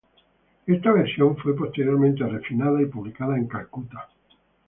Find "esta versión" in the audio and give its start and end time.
0.65-1.37